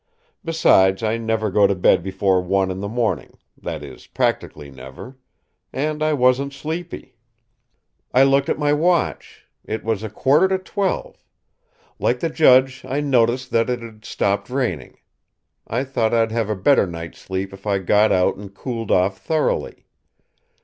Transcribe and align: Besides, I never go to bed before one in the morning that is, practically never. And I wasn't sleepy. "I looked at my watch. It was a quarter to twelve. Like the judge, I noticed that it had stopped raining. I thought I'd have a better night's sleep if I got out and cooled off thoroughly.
Besides, 0.43 1.03
I 1.03 1.17
never 1.19 1.51
go 1.51 1.67
to 1.67 1.75
bed 1.75 2.01
before 2.01 2.41
one 2.41 2.71
in 2.71 2.79
the 2.79 2.89
morning 2.89 3.37
that 3.55 3.83
is, 3.83 4.07
practically 4.07 4.71
never. 4.71 5.19
And 5.71 6.01
I 6.01 6.11
wasn't 6.13 6.53
sleepy. 6.53 7.17
"I 8.11 8.23
looked 8.23 8.49
at 8.49 8.57
my 8.57 8.73
watch. 8.73 9.45
It 9.63 9.83
was 9.83 10.01
a 10.01 10.09
quarter 10.09 10.47
to 10.47 10.57
twelve. 10.57 11.23
Like 11.99 12.19
the 12.19 12.31
judge, 12.31 12.83
I 12.83 12.99
noticed 12.99 13.51
that 13.51 13.69
it 13.69 13.81
had 13.83 14.03
stopped 14.03 14.49
raining. 14.49 14.97
I 15.67 15.83
thought 15.83 16.15
I'd 16.15 16.31
have 16.31 16.49
a 16.49 16.55
better 16.55 16.87
night's 16.87 17.19
sleep 17.19 17.53
if 17.53 17.67
I 17.67 17.77
got 17.77 18.11
out 18.11 18.37
and 18.37 18.51
cooled 18.55 18.89
off 18.89 19.19
thoroughly. 19.19 19.85